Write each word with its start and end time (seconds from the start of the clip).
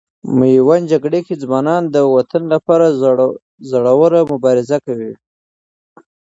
میوند 0.37 0.85
جګړې 0.91 1.19
کې 1.27 1.35
ځوانان 1.43 1.83
د 1.95 1.97
وطن 2.15 2.43
لپاره 2.53 2.85
زړه 3.71 3.91
ور 3.99 4.13
مبارزه 4.33 4.77
کوي. 4.85 5.13